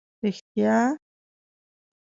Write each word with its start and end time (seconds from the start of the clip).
رښتیا. 0.23 0.77